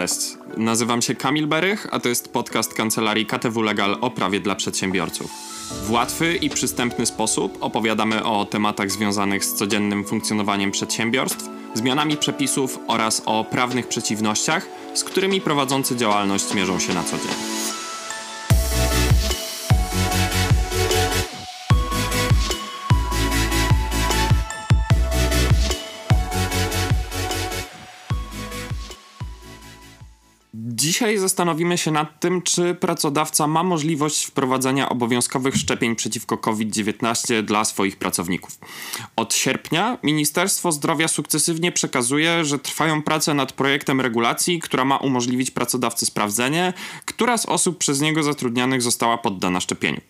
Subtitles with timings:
[0.00, 4.54] Cześć, nazywam się Kamil Berych, a to jest podcast kancelarii KTW Legal o prawie dla
[4.54, 5.30] przedsiębiorców.
[5.86, 12.78] W łatwy i przystępny sposób opowiadamy o tematach związanych z codziennym funkcjonowaniem przedsiębiorstw, zmianami przepisów
[12.86, 17.59] oraz o prawnych przeciwnościach, z którymi prowadzący działalność mierzą się na co dzień.
[30.80, 37.64] Dzisiaj zastanowimy się nad tym, czy pracodawca ma możliwość wprowadzenia obowiązkowych szczepień przeciwko COVID-19 dla
[37.64, 38.58] swoich pracowników.
[39.16, 45.50] Od sierpnia Ministerstwo Zdrowia sukcesywnie przekazuje, że trwają prace nad projektem regulacji, która ma umożliwić
[45.50, 46.72] pracodawcy sprawdzenie,
[47.04, 50.00] która z osób przez niego zatrudnianych została poddana szczepieniu.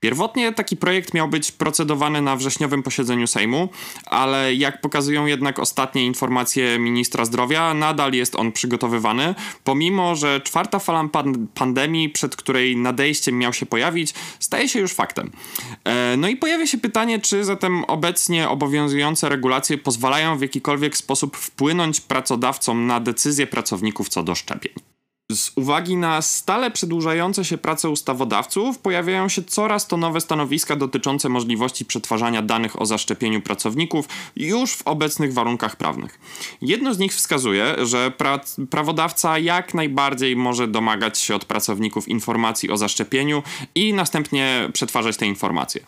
[0.00, 3.68] Pierwotnie taki projekt miał być procedowany na wrześniowym posiedzeniu Sejmu,
[4.06, 10.78] ale jak pokazują jednak ostatnie informacje ministra zdrowia, nadal jest on przygotowywany, pomimo że czwarta
[10.78, 15.30] fala pan pandemii, przed której nadejściem miał się pojawić, staje się już faktem.
[15.84, 21.36] E, no i pojawia się pytanie, czy zatem obecnie obowiązujące regulacje pozwalają w jakikolwiek sposób
[21.36, 24.97] wpłynąć pracodawcom na decyzje pracowników co do szczepień.
[25.32, 31.28] Z uwagi na stale przedłużające się prace ustawodawców, pojawiają się coraz to nowe stanowiska dotyczące
[31.28, 36.20] możliwości przetwarzania danych o zaszczepieniu pracowników już w obecnych warunkach prawnych.
[36.62, 38.40] Jedno z nich wskazuje, że pra
[38.70, 43.42] prawodawca jak najbardziej może domagać się od pracowników informacji o zaszczepieniu
[43.74, 45.80] i następnie przetwarzać te informacje.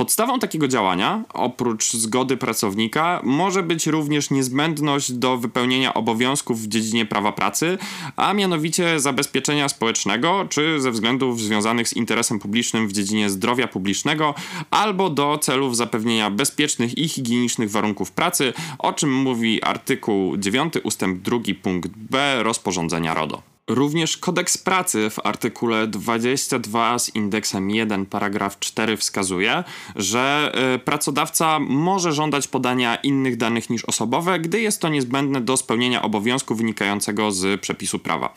[0.00, 7.06] Podstawą takiego działania, oprócz zgody pracownika, może być również niezbędność do wypełnienia obowiązków w dziedzinie
[7.06, 7.78] prawa pracy,
[8.16, 14.34] a mianowicie zabezpieczenia społecznego czy ze względów związanych z interesem publicznym w dziedzinie zdrowia publicznego,
[14.70, 21.22] albo do celów zapewnienia bezpiecznych i higienicznych warunków pracy, o czym mówi artykuł 9 ustęp
[21.22, 23.49] 2 punkt b rozporządzenia RODO.
[23.70, 29.64] Również kodeks pracy w artykule 22 z indeksem 1 paragraf 4 wskazuje,
[29.96, 35.56] że y, pracodawca może żądać podania innych danych niż osobowe, gdy jest to niezbędne do
[35.56, 38.34] spełnienia obowiązku wynikającego z przepisu prawa.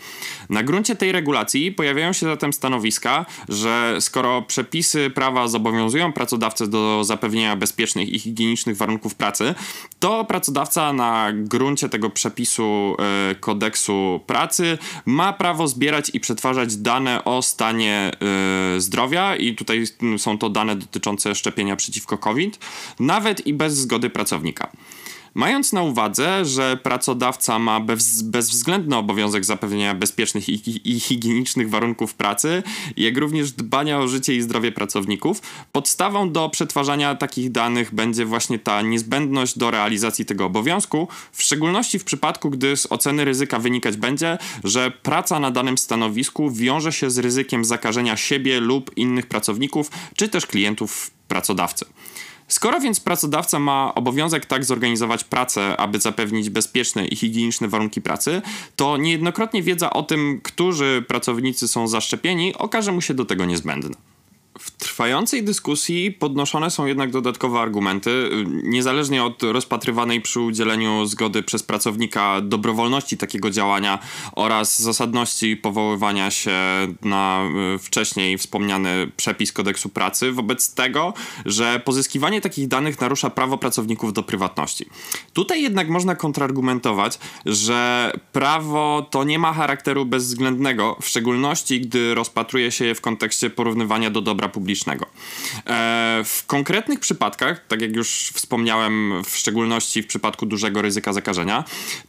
[0.50, 7.04] Na gruncie tej regulacji pojawiają się zatem stanowiska, że skoro przepisy prawa zobowiązują pracodawcę do
[7.04, 9.56] zapewnienia bezpiecznych i higienicznych warunków pracy,
[10.00, 12.96] to pracodawca na gruncie tego przepisu
[13.32, 18.12] y, kodeksu pracy ma ma prawo zbierać i przetwarzać dane o stanie
[18.78, 19.84] y, zdrowia, i tutaj
[20.18, 22.60] są to dane dotyczące szczepienia przeciwko COVID,
[23.00, 24.72] nawet i bez zgody pracownika.
[25.36, 32.14] Mając na uwadze, że pracodawca ma bez, bezwzględny obowiązek zapewnienia bezpiecznych i, i, higienicznych warunków
[32.14, 32.64] pracy,
[32.98, 35.42] jak również dbania o życie i zdrowie pracowników,
[35.72, 42.00] podstawą do przetwarzania takich danych będzie właśnie ta niezbędność do realizacji tego obowiązku, w szczególności
[42.00, 47.12] w przypadku, gdy z oceny ryzyka wynikać będzie, że praca na danym stanowisku wiąże się
[47.12, 51.86] z ryzykiem zakażenia siebie lub innych pracowników, czy też klientów pracodawcy.
[52.48, 58.42] Skoro więc pracodawca ma obowiązek tak zorganizować pracę, aby zapewnić bezpieczne i higieniczne warunki pracy,
[58.76, 64.13] to niejednokrotnie wiedza o tym, którzy pracownicy są zaszczepieni, okaże mu się do tego niezbędna.
[64.60, 68.30] W trwającej dyskusji podnoszone są jednak dodatkowe argumenty,
[68.64, 74.00] niezależnie od rozpatrywanej przy udzieleniu zgody przez pracownika dobrowolności takiego działania
[74.32, 76.52] oraz zasadności powoływania się
[77.02, 81.14] na y, wcześniej wspomniany przepis kodeksu pracy, wobec tego,
[81.46, 84.86] że pozyskiwanie takich danych narusza prawo pracowników do prywatności.
[85.34, 92.72] Tutaj jednak można kontrargumentować, że prawo to nie ma charakteru bezwzględnego, w szczególności gdy rozpatruje
[92.72, 95.06] się je w kontekście porównywania do dobra publicznego.
[95.68, 101.64] E, w konkretnych przypadkach, tak jak już wspomniałem, w szczególności w przypadku dużego ryzyka zakażenia,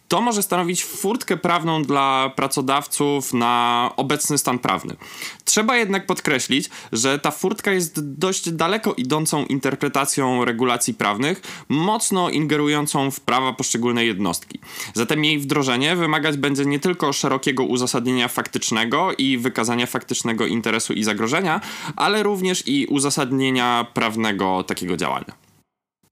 [0.09, 4.97] to może stanowić furtkę prawną dla pracodawców na obecny stan prawny.
[5.45, 13.11] Trzeba jednak podkreślić, że ta furtka jest dość daleko idącą interpretacją regulacji prawnych, mocno ingerującą
[13.11, 14.59] w prawa poszczególnej jednostki.
[14.95, 21.05] Zatem jej wdrożenie wymagać będzie nie tylko szerokiego uzasadnienia faktycznego i wykazania faktycznego interesu i
[21.05, 21.61] zagrożenia,
[21.97, 25.45] ale również i uzasadnienia prawnego takiego działania.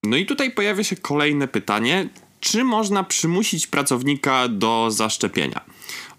[0.03, 2.09] No i tutaj pojawia się kolejne pytanie,
[2.43, 5.61] czy można przymusić pracownika do zaszczepienia?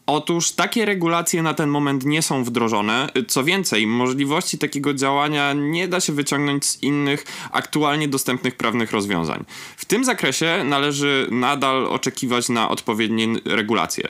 [0.06, 3.10] Otóż takie regulacje na ten moment nie są wdrożone.
[3.28, 9.46] Co więcej, możliwości takiego działania nie da się wyciągnąć z innych aktualnie dostępnych prawnych rozwiązań.
[9.78, 14.08] W tym zakresie należy nadal oczekiwać na odpowiednie regulacje.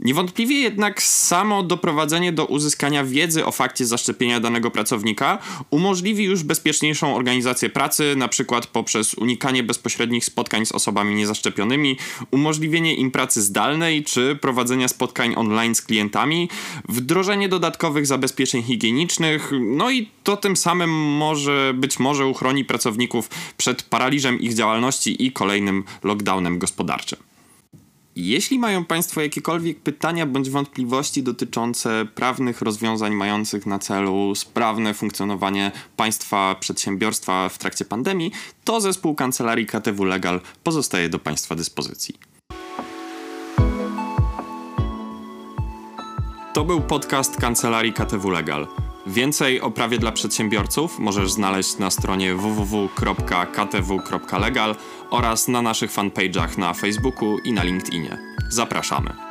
[0.00, 5.38] Niewątpliwie jednak samo doprowadzenie do uzyskania wiedzy o fakcie zaszczepienia danego pracownika
[5.70, 11.98] umożliwi już bezpieczniejszą organizację pracy, na przykład poprzez unikanie bezpośrednich spotkań z osobami niezaszczepionymi,
[12.30, 16.48] umożliwienie im pracy zdalnej czy prowadzenia spotkań online z klientami,
[16.88, 23.82] wdrożenie dodatkowych zabezpieczeń higienicznych, no i to tym samym może być może uchroni pracowników przed
[23.82, 27.18] paraliżem ich działalności i kolejnym lockdownem gospodarczym.
[28.16, 35.72] Jeśli mają Państwo jakiekolwiek pytania bądź wątpliwości dotyczące prawnych rozwiązań mających na celu sprawne funkcjonowanie
[35.96, 38.32] państwa przedsiębiorstwa w trakcie pandemii,
[38.64, 42.35] to zespół kancelarii KTW Legal pozostaje do Państwa dyspozycji.
[46.56, 48.66] To był podcast kancelarii KTW Legal.
[49.06, 53.56] Więcej o prawie dla przedsiębiorców możesz znaleźć na stronie www.ktw.legal
[55.10, 58.18] oraz na naszych fanpage'ach na Facebooku i na LinkedInie.
[58.48, 59.25] Zapraszamy.